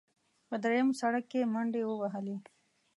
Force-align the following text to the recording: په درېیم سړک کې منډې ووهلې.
په 0.47 0.55
درېیم 0.63 0.89
سړک 0.99 1.23
کې 1.31 1.41
منډې 1.53 1.81
ووهلې. 1.85 2.37